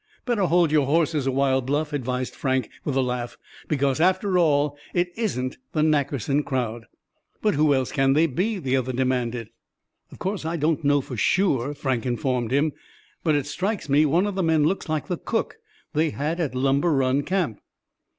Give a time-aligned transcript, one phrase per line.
[0.25, 4.75] "Better hold your horses a while, Bluff," advised Frank, with a laugh, "because after all
[4.95, 6.85] it isn't the Nackerson crowd."
[7.43, 9.51] "But who else can they be?" the other demanded.
[10.11, 12.73] "Of course I don't know for sure," Frank informed him;
[13.23, 15.57] "but it strikes me one of the men looks like the cook
[15.93, 17.59] they had at Lumber Run Camp."